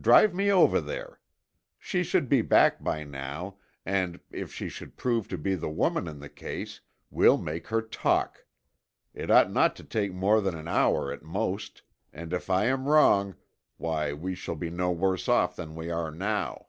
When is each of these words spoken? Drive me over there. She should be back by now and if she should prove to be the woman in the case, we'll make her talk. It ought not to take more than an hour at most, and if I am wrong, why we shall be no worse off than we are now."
Drive 0.00 0.32
me 0.34 0.50
over 0.50 0.80
there. 0.80 1.20
She 1.78 2.02
should 2.02 2.30
be 2.30 2.40
back 2.40 2.82
by 2.82 3.04
now 3.04 3.58
and 3.84 4.18
if 4.30 4.50
she 4.50 4.70
should 4.70 4.96
prove 4.96 5.28
to 5.28 5.36
be 5.36 5.54
the 5.54 5.68
woman 5.68 6.08
in 6.08 6.18
the 6.18 6.30
case, 6.30 6.80
we'll 7.10 7.36
make 7.36 7.66
her 7.66 7.82
talk. 7.82 8.46
It 9.12 9.30
ought 9.30 9.50
not 9.52 9.76
to 9.76 9.84
take 9.84 10.14
more 10.14 10.40
than 10.40 10.54
an 10.56 10.66
hour 10.66 11.12
at 11.12 11.22
most, 11.22 11.82
and 12.10 12.32
if 12.32 12.48
I 12.48 12.64
am 12.64 12.88
wrong, 12.88 13.36
why 13.76 14.14
we 14.14 14.34
shall 14.34 14.56
be 14.56 14.70
no 14.70 14.90
worse 14.92 15.28
off 15.28 15.56
than 15.56 15.74
we 15.74 15.90
are 15.90 16.10
now." 16.10 16.68